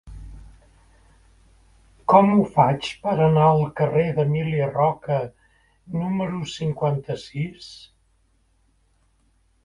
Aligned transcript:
Com 2.13 2.31
ho 2.37 2.45
faig 2.55 2.87
per 3.03 3.13
anar 3.25 3.43
al 3.49 3.61
carrer 3.79 4.05
d'Emili 4.15 4.63
Roca 4.69 5.17
número 6.05 6.39
cinquanta-sis? 6.55 7.69